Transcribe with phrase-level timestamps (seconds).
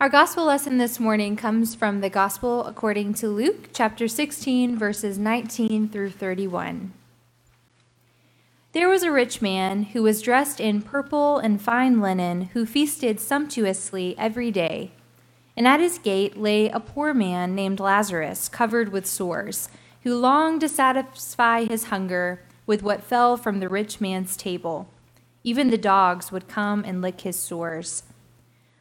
[0.00, 5.18] Our gospel lesson this morning comes from the gospel according to Luke chapter 16, verses
[5.18, 6.94] 19 through 31.
[8.72, 13.20] There was a rich man who was dressed in purple and fine linen, who feasted
[13.20, 14.92] sumptuously every day.
[15.54, 19.68] And at his gate lay a poor man named Lazarus, covered with sores,
[20.02, 24.88] who longed to satisfy his hunger with what fell from the rich man's table.
[25.44, 28.02] Even the dogs would come and lick his sores.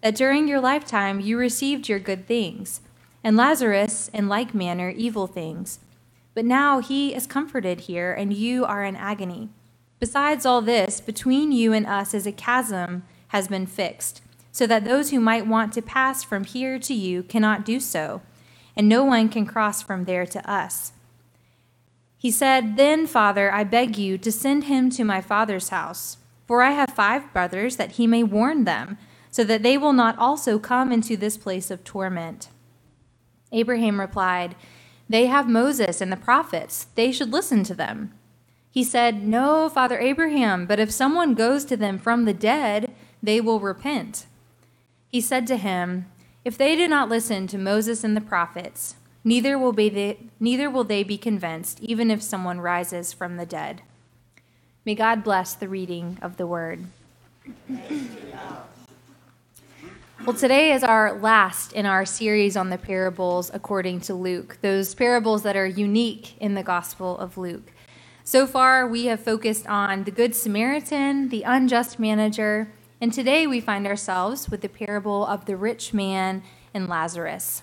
[0.00, 2.80] that during your lifetime you received your good things,
[3.24, 5.80] and Lazarus, in like manner, evil things.
[6.34, 9.48] But now he is comforted here, and you are in agony.
[9.98, 14.22] Besides all this, between you and us is a chasm has been fixed,
[14.52, 18.22] so that those who might want to pass from here to you cannot do so,
[18.76, 20.92] and no one can cross from there to us.
[22.16, 26.62] He said, Then, Father, I beg you to send him to my father's house, for
[26.62, 28.96] I have five brothers, that he may warn them
[29.30, 32.48] so that they will not also come into this place of torment.
[33.52, 34.54] Abraham replied,
[35.08, 36.86] They have Moses and the prophets.
[36.94, 38.12] They should listen to them.
[38.70, 43.40] He said, No, Father Abraham, but if someone goes to them from the dead, they
[43.40, 44.26] will repent.
[45.08, 46.06] He said to him,
[46.44, 50.84] If they do not listen to Moses and the prophets, neither will, be neither will
[50.84, 53.82] they be convinced, even if someone rises from the dead.
[54.84, 56.84] May God bless the reading of the word.
[60.28, 64.94] Well, today is our last in our series on the parables according to Luke, those
[64.94, 67.72] parables that are unique in the Gospel of Luke.
[68.24, 73.62] So far, we have focused on the Good Samaritan, the unjust manager, and today we
[73.62, 76.42] find ourselves with the parable of the rich man
[76.74, 77.62] and Lazarus.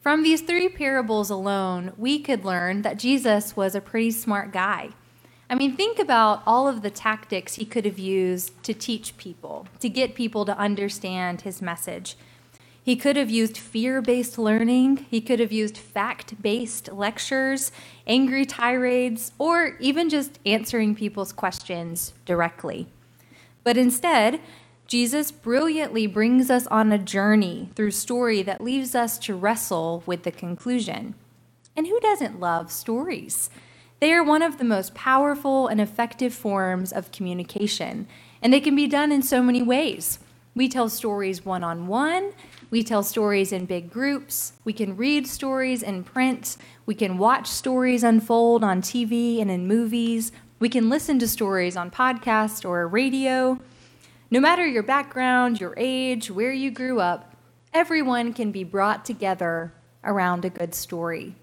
[0.00, 4.94] From these three parables alone, we could learn that Jesus was a pretty smart guy.
[5.50, 9.66] I mean, think about all of the tactics he could have used to teach people,
[9.80, 12.16] to get people to understand his message.
[12.80, 17.72] He could have used fear based learning, he could have used fact based lectures,
[18.06, 22.86] angry tirades, or even just answering people's questions directly.
[23.64, 24.40] But instead,
[24.86, 30.22] Jesus brilliantly brings us on a journey through story that leaves us to wrestle with
[30.22, 31.16] the conclusion.
[31.76, 33.50] And who doesn't love stories?
[34.00, 38.08] They are one of the most powerful and effective forms of communication,
[38.40, 40.18] and they can be done in so many ways.
[40.54, 42.32] We tell stories one on one,
[42.70, 46.56] we tell stories in big groups, we can read stories in print,
[46.86, 51.76] we can watch stories unfold on TV and in movies, we can listen to stories
[51.76, 53.60] on podcast or radio.
[54.30, 57.36] No matter your background, your age, where you grew up,
[57.74, 61.34] everyone can be brought together around a good story.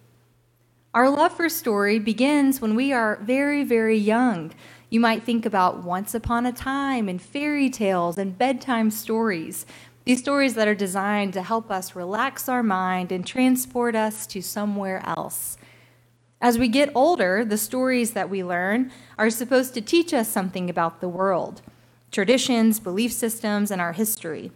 [0.97, 4.51] Our love for story begins when we are very, very young.
[4.89, 9.67] You might think about once upon a time and fairy tales and bedtime stories.
[10.05, 14.41] These stories that are designed to help us relax our mind and transport us to
[14.41, 15.59] somewhere else.
[16.41, 20.67] As we get older, the stories that we learn are supposed to teach us something
[20.67, 21.61] about the world,
[22.11, 24.51] traditions, belief systems, and our history.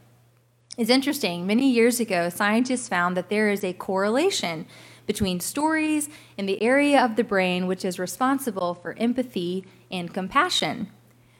[0.75, 4.65] It's interesting, many years ago, scientists found that there is a correlation
[5.05, 10.89] between stories and the area of the brain which is responsible for empathy and compassion.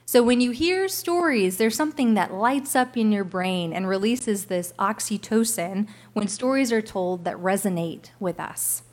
[0.06, 4.46] So, when you hear stories, there's something that lights up in your brain and releases
[4.46, 8.84] this oxytocin when stories are told that resonate with us.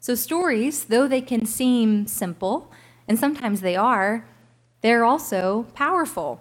[0.00, 2.72] So, stories, though they can seem simple,
[3.06, 4.26] and sometimes they are,
[4.80, 6.40] they're also powerful.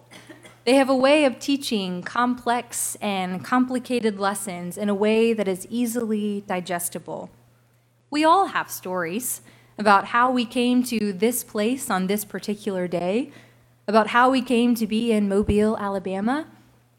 [0.63, 5.67] They have a way of teaching complex and complicated lessons in a way that is
[5.69, 7.29] easily digestible.
[8.11, 9.39] We all have stories
[9.77, 13.31] about how we came to this place on this particular day,
[13.87, 16.45] about how we came to be in Mobile, Alabama,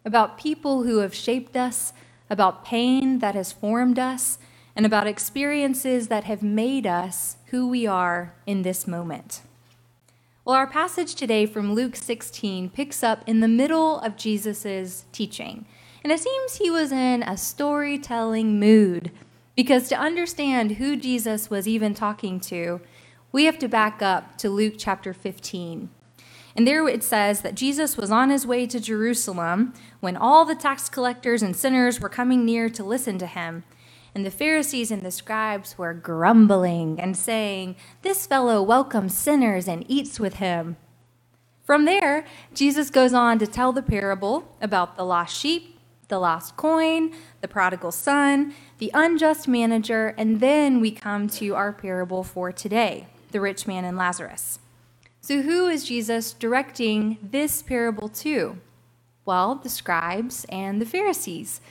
[0.07, 1.93] about people who have shaped us,
[2.31, 4.39] about pain that has formed us,
[4.75, 9.43] and about experiences that have made us who we are in this moment.
[10.47, 15.67] Well, our passage today from Luke 16 picks up in the middle of Jesus' teaching.
[16.03, 19.13] And it seems he was in a storytelling mood
[19.55, 22.81] because to understand who Jesus was even talking to,
[23.31, 25.91] we have to back up to Luke chapter 15.
[26.55, 30.55] And there it says that Jesus was on his way to Jerusalem when all the
[30.55, 33.65] tax collectors and sinners were coming near to listen to him.
[34.15, 39.87] And the Pharisees and the scribes were grumbling and saying, This fellow welcomes sinners and
[39.89, 40.77] eats with him.
[41.65, 45.79] From there, Jesus goes on to tell the parable about the lost sheep,
[46.13, 47.11] the lost coin,
[47.41, 53.07] the prodigal son, the unjust manager, and then we come to our parable for today
[53.31, 54.59] the rich man and Lazarus.
[55.23, 58.59] So, who is Jesus directing this parable to?
[59.25, 61.63] Well, the scribes and the Pharisees,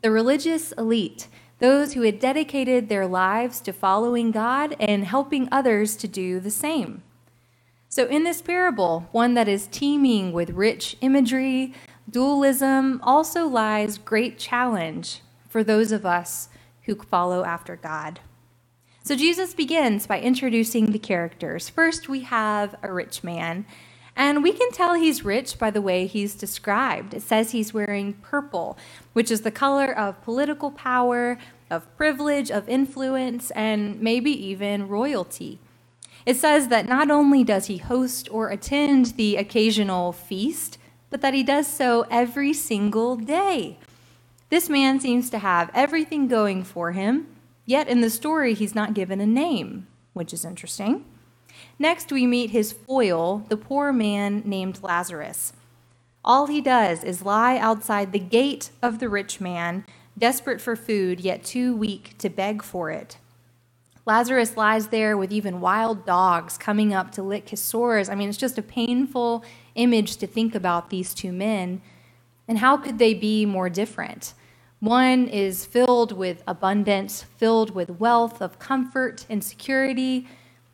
[0.00, 1.26] the religious elite
[1.58, 6.52] those who had dedicated their lives to following God and helping others to do the
[6.52, 7.02] same.
[7.88, 11.74] So, in this parable, one that is teeming with rich imagery,
[12.10, 16.48] dualism, also lies great challenge for those of us
[16.82, 18.20] who follow after God.
[19.02, 21.68] So, Jesus begins by introducing the characters.
[21.68, 23.64] First, we have a rich man,
[24.14, 27.14] and we can tell he's rich by the way he's described.
[27.14, 28.76] It says he's wearing purple,
[29.12, 31.38] which is the color of political power,
[31.70, 35.58] of privilege, of influence, and maybe even royalty.
[36.26, 40.77] It says that not only does he host or attend the occasional feast,
[41.10, 43.78] but that he does so every single day.
[44.50, 47.26] This man seems to have everything going for him,
[47.66, 51.04] yet in the story, he's not given a name, which is interesting.
[51.78, 55.52] Next, we meet his foil, the poor man named Lazarus.
[56.24, 59.84] All he does is lie outside the gate of the rich man,
[60.16, 63.18] desperate for food, yet too weak to beg for it.
[64.04, 68.08] Lazarus lies there with even wild dogs coming up to lick his sores.
[68.08, 69.44] I mean, it's just a painful
[69.78, 71.80] image to think about these two men.
[72.46, 74.34] And how could they be more different?
[74.80, 80.28] One is filled with abundance, filled with wealth of comfort and security.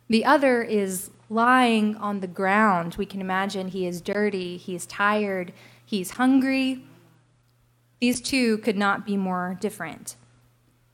[0.09, 2.95] The other is lying on the ground.
[2.97, 5.53] We can imagine he is dirty, he's tired,
[5.83, 6.85] he's hungry.
[7.99, 10.15] These two could not be more different.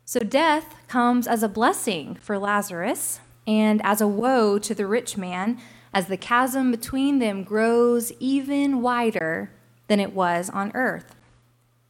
[0.05, 5.17] So death comes as a blessing for Lazarus and as a woe to the rich
[5.17, 5.59] man
[5.93, 9.51] as the chasm between them grows even wider
[9.87, 11.15] than it was on earth.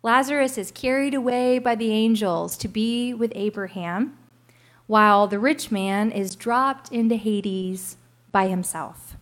[0.04, 4.18] Lazarus is carried away by the angels to be with Abraham
[4.88, 7.98] while the rich man is dropped into Hades
[8.32, 9.16] by himself.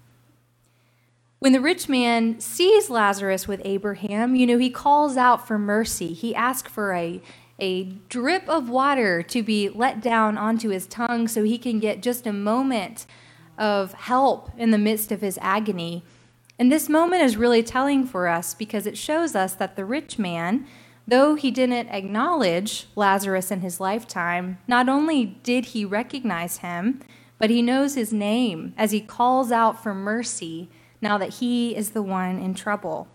[1.39, 6.13] When the rich man sees Lazarus with Abraham, you know, he calls out for mercy.
[6.13, 7.21] He asks for a,
[7.59, 12.01] a drip of water to be let down onto his tongue so he can get
[12.01, 13.05] just a moment
[13.59, 16.03] of help in the midst of his agony.
[16.57, 20.17] And this moment is really telling for us because it shows us that the rich
[20.17, 20.65] man
[21.09, 27.01] Though he didn't acknowledge Lazarus in his lifetime, not only did he recognize him,
[27.39, 30.69] but he knows his name as he calls out for mercy
[31.01, 33.07] now that he is the one in trouble.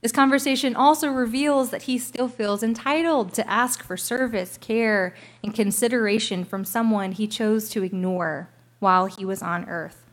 [0.00, 5.12] This conversation also reveals that he still feels entitled to ask for service, care,
[5.42, 8.48] and consideration from someone he chose to ignore
[8.78, 10.04] while he was on earth.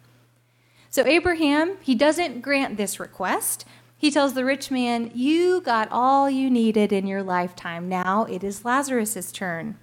[0.89, 3.65] So, Abraham, he doesn't grant this request,
[3.97, 7.89] he tells the rich man, You got all you needed in your lifetime.
[7.89, 9.77] Now it is Lazarus' turn.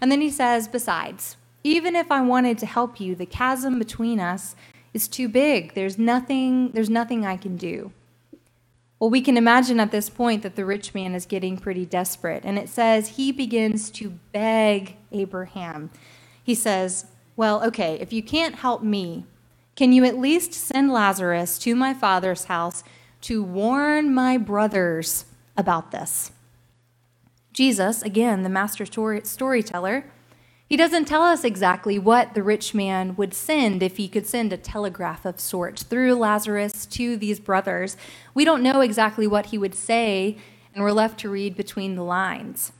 [0.00, 4.20] And then he says, Besides, even if I wanted to help you, the chasm between
[4.20, 4.54] us
[4.92, 5.74] is too big.
[5.74, 7.92] There's nothing, there's nothing I can do.
[9.00, 12.44] Well, we can imagine at this point that the rich man is getting pretty desperate.
[12.44, 15.90] And it says he begins to beg Abraham.
[16.42, 19.26] He says, Well, okay, if you can't help me,
[19.76, 22.84] can you at least send Lazarus to my father's house
[23.22, 25.24] to warn my brothers
[25.56, 26.30] about this.
[27.54, 30.04] Jesus, again, the master story- storyteller,
[30.66, 34.52] he doesn't tell us exactly what the rich man would send if he could send
[34.52, 37.96] a telegraph of sorts through Lazarus to these brothers.
[38.34, 40.36] We don't know exactly what he would say,
[40.74, 42.72] and we're left to read between the lines.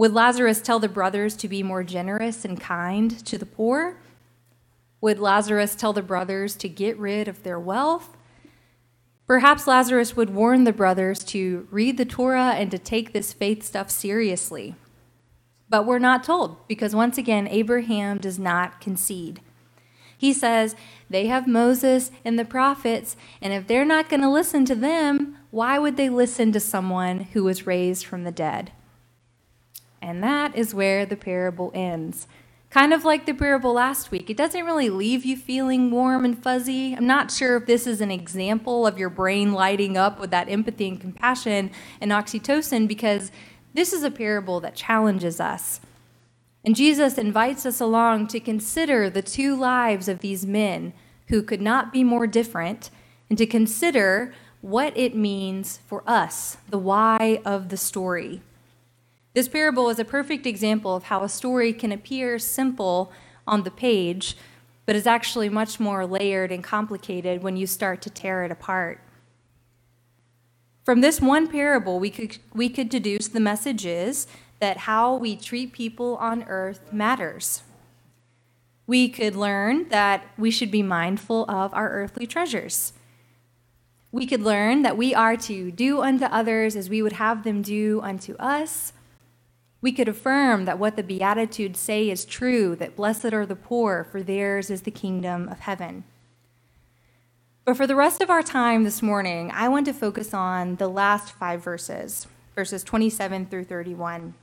[0.00, 3.98] Would Lazarus tell the brothers to be more generous and kind to the poor?
[5.02, 8.16] Would Lazarus tell the brothers to get rid of their wealth?
[9.26, 13.62] Perhaps Lazarus would warn the brothers to read the Torah and to take this faith
[13.62, 14.74] stuff seriously.
[15.68, 19.42] But we're not told because, once again, Abraham does not concede.
[20.16, 20.74] He says
[21.10, 25.36] they have Moses and the prophets, and if they're not going to listen to them,
[25.50, 28.72] why would they listen to someone who was raised from the dead?
[30.02, 32.26] And that is where the parable ends.
[32.70, 36.40] Kind of like the parable last week, it doesn't really leave you feeling warm and
[36.40, 36.94] fuzzy.
[36.94, 40.48] I'm not sure if this is an example of your brain lighting up with that
[40.48, 43.32] empathy and compassion and oxytocin because
[43.74, 45.80] this is a parable that challenges us.
[46.64, 50.92] And Jesus invites us along to consider the two lives of these men
[51.28, 52.90] who could not be more different
[53.28, 58.42] and to consider what it means for us, the why of the story.
[59.32, 63.12] This parable is a perfect example of how a story can appear simple
[63.46, 64.36] on the page,
[64.86, 69.00] but is actually much more layered and complicated when you start to tear it apart.
[70.84, 74.26] From this one parable, we could, we could deduce the message is
[74.58, 77.62] that how we treat people on earth matters.
[78.86, 82.92] We could learn that we should be mindful of our earthly treasures.
[84.10, 87.62] We could learn that we are to do unto others as we would have them
[87.62, 88.92] do unto us.
[89.82, 94.04] We could affirm that what the Beatitudes say is true, that blessed are the poor,
[94.04, 96.04] for theirs is the kingdom of heaven.
[97.64, 100.88] But for the rest of our time this morning, I want to focus on the
[100.88, 104.34] last five verses, verses 27 through 31.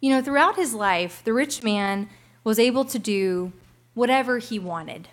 [0.00, 2.08] You know, throughout his life, the rich man
[2.44, 3.52] was able to do
[3.94, 5.08] whatever he wanted.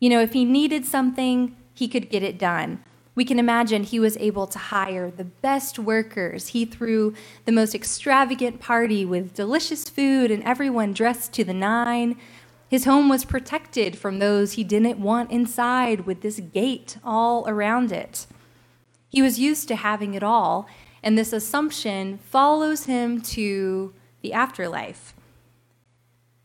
[0.00, 2.82] You know, if he needed something, he could get it done.
[3.16, 6.48] We can imagine he was able to hire the best workers.
[6.48, 7.14] He threw
[7.46, 12.18] the most extravagant party with delicious food and everyone dressed to the nine.
[12.68, 17.90] His home was protected from those he didn't want inside with this gate all around
[17.90, 18.26] it.
[19.08, 20.68] He was used to having it all,
[21.02, 25.14] and this assumption follows him to the afterlife.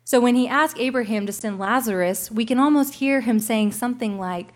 [0.06, 4.18] So when he asked Abraham to send Lazarus, we can almost hear him saying something
[4.18, 4.54] like,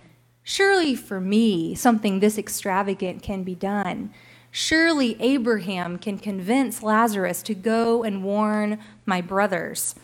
[0.47, 4.13] Surely for me, something this extravagant can be done.
[4.51, 9.95] Surely Abraham can convince Lazarus to go and warn my brothers.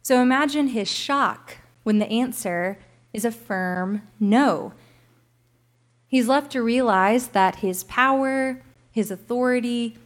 [0.00, 2.78] So imagine his shock when the answer
[3.12, 4.72] is a firm no.
[6.08, 9.98] He's left to realize that his power, his authority,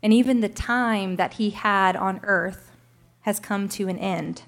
[0.00, 2.70] and even the time that he had on earth
[3.22, 4.42] has come to an end.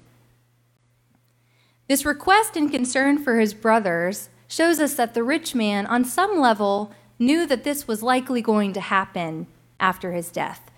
[1.89, 6.39] This request and concern for his brothers shows us that the rich man, on some
[6.39, 9.47] level, knew that this was likely going to happen
[9.79, 10.69] after his death.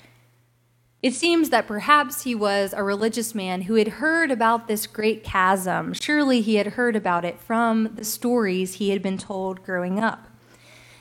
[1.04, 5.22] It seems that perhaps he was a religious man who had heard about this great
[5.22, 5.92] chasm.
[5.96, 10.30] Surely he had heard about it from the stories he had been told growing up.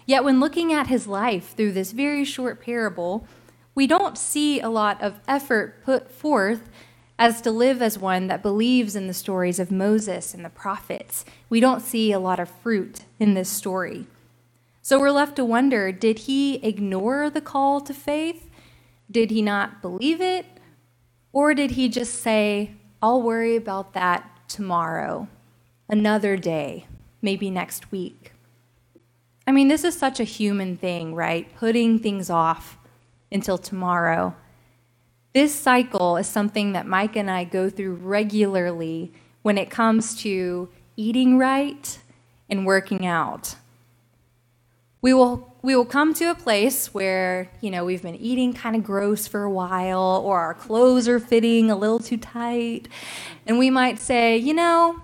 [0.07, 3.29] Yet, when looking at his life through this very short parable,
[3.77, 6.69] we don't see a lot of effort put forth
[7.21, 11.27] as to live as one that believes in the stories of Moses and the prophets.
[11.51, 14.07] We don't see a lot of fruit in this story.
[14.81, 18.49] So we're left to wonder did he ignore the call to faith?
[19.11, 20.47] Did he not believe it?
[21.31, 22.73] Or did he just say,
[23.03, 25.29] I'll worry about that tomorrow,
[25.91, 26.87] another day,
[27.21, 28.33] maybe next week?
[29.47, 31.55] I mean, this is such a human thing, right?
[31.55, 32.79] Putting things off
[33.31, 34.35] until tomorrow.
[35.33, 40.69] This cycle is something that Mike and I go through regularly when it comes to
[40.97, 41.99] eating right
[42.49, 43.55] and working out.
[45.03, 48.75] We will we will come to a place where, you know, we've been eating kind
[48.75, 52.89] of gross for a while or our clothes are fitting a little too tight,
[53.47, 55.01] and we might say, you know,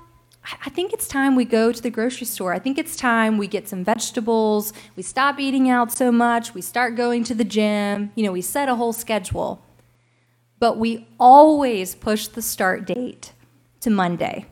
[0.65, 2.53] I think it's time we go to the grocery store.
[2.53, 4.73] I think it's time we get some vegetables.
[4.97, 6.55] We stop eating out so much.
[6.55, 8.13] We start going to the gym.
[8.15, 9.61] You know, we set a whole schedule.
[10.59, 13.33] But we always push the start date
[13.81, 14.47] to Monday.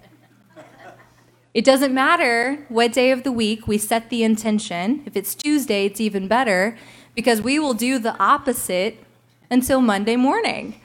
[1.55, 5.03] It doesn't matter what day of the week we set the intention.
[5.07, 6.77] If it's Tuesday, it's even better
[7.15, 9.05] because we will do the opposite
[9.51, 10.81] until Monday morning.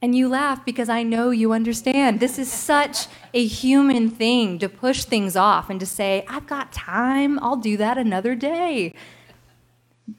[0.00, 2.20] And you laugh because I know you understand.
[2.20, 6.72] This is such a human thing to push things off and to say, I've got
[6.72, 8.94] time, I'll do that another day.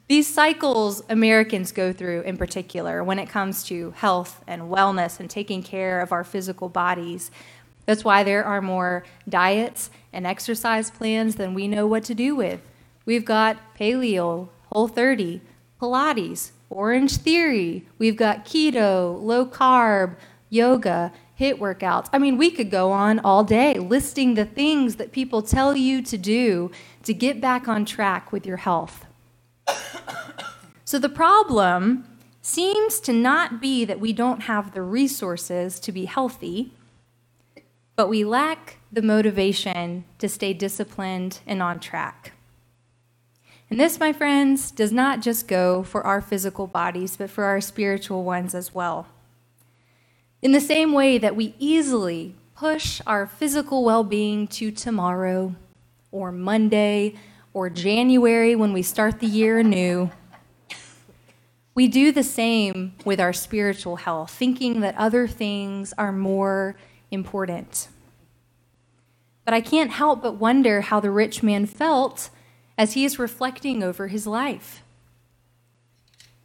[0.07, 5.29] These cycles Americans go through in particular when it comes to health and wellness and
[5.29, 7.29] taking care of our physical bodies.
[7.85, 12.35] That's why there are more diets and exercise plans than we know what to do
[12.35, 12.61] with.
[13.05, 15.41] We've got paleo, whole 30,
[15.79, 20.15] Pilates, Orange Theory, we've got keto, low carb,
[20.49, 22.09] yoga, HIIT workouts.
[22.11, 26.01] I mean, we could go on all day listing the things that people tell you
[26.01, 26.71] to do
[27.03, 29.04] to get back on track with your health.
[30.85, 32.07] So the problem
[32.41, 36.71] seems to not be that we don't have the resources to be healthy,
[37.95, 42.33] but we lack the motivation to stay disciplined and on track.
[43.69, 47.59] And this, my friends, does not just go for our physical bodies, but for our
[47.59, 49.07] spiritual ones as well.
[50.43, 55.55] In the same way that we easily push our physical well being to tomorrow
[56.11, 57.15] or Monday
[57.53, 60.11] or January when we start the year anew,
[61.75, 66.77] we do the same with our spiritual health, thinking that other things are more
[67.11, 67.89] important.
[69.43, 72.29] But I can't help but wonder how the rich man felt
[72.77, 74.81] as he is reflecting over his life.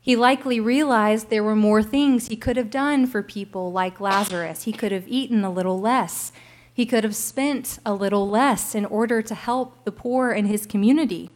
[0.00, 4.64] He likely realized there were more things he could have done for people like Lazarus.
[4.64, 6.32] He could have eaten a little less.
[6.72, 10.66] He could have spent a little less in order to help the poor in his
[10.66, 11.30] community.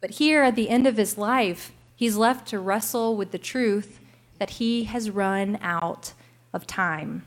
[0.00, 1.72] But here at the end of his life,
[2.02, 4.00] he's left to wrestle with the truth
[4.40, 6.12] that he has run out
[6.52, 7.24] of time.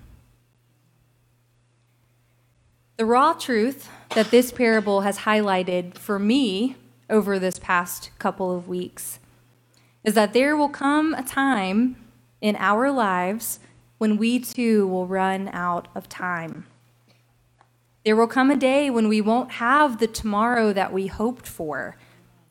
[2.98, 6.76] The raw truth that this parable has highlighted for me
[7.10, 9.20] over this past couple of weeks
[10.04, 11.96] is that there will come a time
[12.42, 13.62] in our lives
[13.98, 16.66] when we too will run out of time.
[18.04, 21.96] There will come a day when we won't have the tomorrow that we hoped for,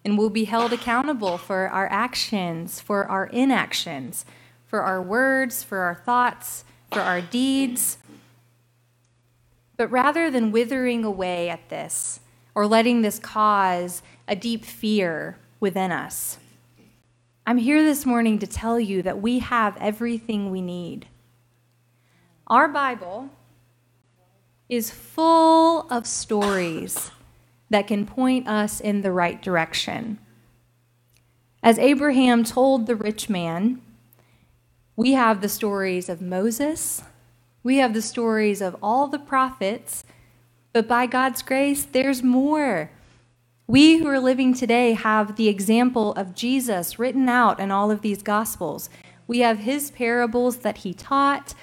[0.04, 4.24] and we'll be held accountable for our actions, for our inactions,
[4.66, 7.98] for our words, for our thoughts, for our deeds.
[9.76, 12.20] But rather than withering away at this
[12.54, 16.38] or letting this cause a deep fear within us,
[17.46, 21.06] I'm here this morning to tell you that we have everything we need.
[22.46, 23.30] Our Bible
[24.68, 27.10] is full of stories
[27.74, 30.16] that can point us in the right direction.
[31.60, 33.82] As Abraham told the rich man,
[34.94, 37.02] we have the stories of Moses,
[37.64, 40.04] we have the stories of all the prophets,
[40.72, 42.92] but by God's grace, there's more.
[43.66, 48.02] We who are living today have the example of Jesus written out in all of
[48.02, 48.88] these Gospels.
[49.26, 51.54] We have his parables that he taught.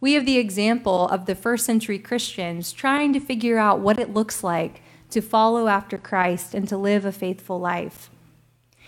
[0.00, 4.14] We have the example of the first century Christians trying to figure out what it
[4.14, 8.10] looks like to follow after Christ and to live a faithful life.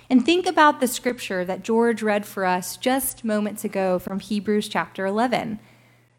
[0.08, 4.68] And think about the scripture that George read for us just moments ago from Hebrews
[4.68, 5.60] chapter 11.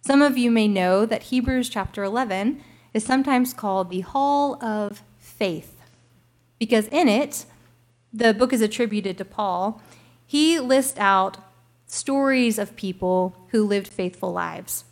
[0.02, 5.04] Some of you may know that Hebrews chapter 11 is sometimes called the Hall of
[5.20, 5.82] Faith
[6.62, 7.46] because in it,
[8.14, 9.82] the book is attributed to Paul.
[10.28, 11.38] He lists out
[11.88, 14.86] stories of people who lived faithful lives.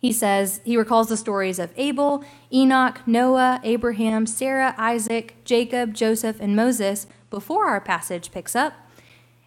[0.00, 6.38] He says, he recalls the stories of Abel, Enoch, Noah, Abraham, Sarah, Isaac, Jacob, Joseph,
[6.40, 8.72] and Moses before our passage picks up.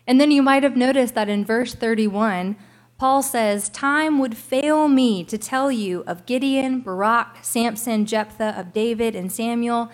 [0.06, 2.56] And then you might have noticed that in verse 31,
[3.00, 8.74] Paul says, Time would fail me to tell you of Gideon, Barak, Samson, Jephthah, of
[8.74, 9.92] David, and Samuel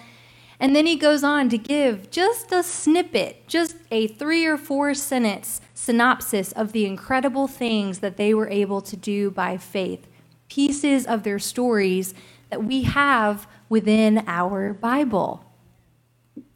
[0.60, 4.93] and then he goes on to give just a snippet, just a three or four
[4.93, 10.06] sentence synopsis of the incredible things that they were able to do by faith,
[10.49, 12.13] pieces of their stories
[12.49, 15.45] that we have within our Bible.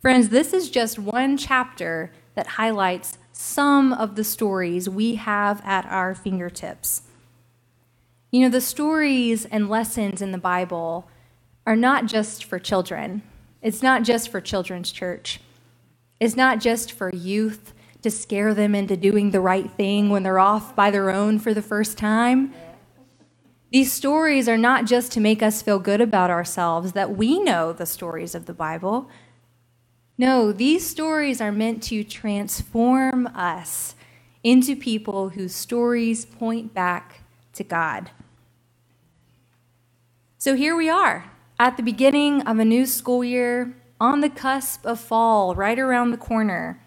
[0.02, 5.86] Friends, this is just one chapter that highlights some of the stories we have at
[5.86, 7.04] our fingertips.
[8.32, 11.08] You know, the stories and lessons in the Bible
[11.66, 13.22] are not just for children.
[13.62, 15.40] It's not just for children's church.
[16.20, 20.40] It's not just for youth to scare them into doing the right thing when they're
[20.40, 22.54] off by their own for the first time.
[23.74, 27.74] These stories are not just to make us feel good about ourselves, that we know
[27.74, 29.10] the stories of the Bible.
[30.16, 33.96] No, these stories are meant to transform us
[34.44, 38.12] into people whose stories point back to God.
[40.38, 44.86] So here we are at the beginning of a new school year, on the cusp
[44.86, 46.80] of fall, right around the corner.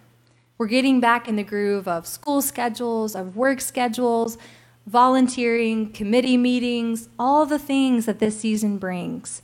[0.56, 4.38] We're getting back in the groove of school schedules, of work schedules,
[4.86, 9.42] volunteering, committee meetings, all the things that this season brings.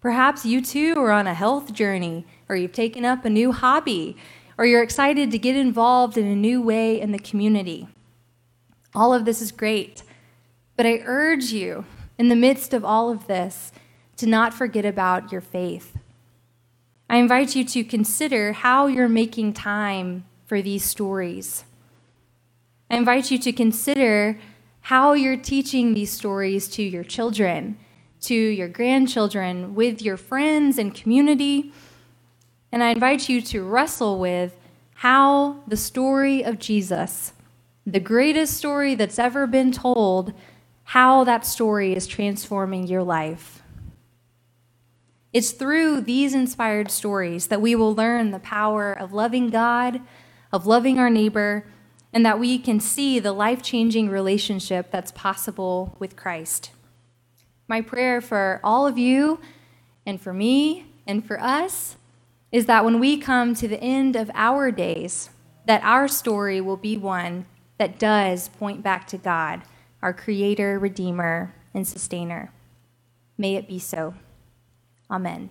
[0.00, 4.16] Perhaps you too are on a health journey, or you've taken up a new hobby,
[4.56, 7.86] or you're excited to get involved in a new way in the community.
[8.94, 10.02] All of this is great,
[10.76, 11.84] but I urge you,
[12.18, 13.72] in the midst of all of this,
[14.16, 15.98] to not forget about your faith.
[17.10, 21.64] I invite you to consider how you're making time for these stories.
[22.90, 24.38] I invite you to consider
[24.82, 27.76] how you're teaching these stories to your children,
[28.20, 31.72] to your grandchildren, with your friends and community.
[32.70, 34.56] And I invite you to wrestle with
[34.94, 37.32] how the story of Jesus,
[37.84, 40.32] the greatest story that's ever been told,
[40.84, 43.62] how that story is transforming your life.
[45.32, 50.00] It's through these inspired stories that we will learn the power of loving God,
[50.52, 51.66] of loving our neighbor,
[52.16, 56.70] and that we can see the life changing relationship that's possible with Christ.
[57.68, 59.38] My prayer for all of you
[60.06, 61.96] and for me and for us
[62.50, 65.28] is that when we come to the end of our days,
[65.66, 67.44] that our story will be one
[67.76, 69.60] that does point back to God,
[70.00, 72.50] our creator, redeemer, and sustainer.
[73.36, 74.14] May it be so.
[75.10, 75.50] Amen.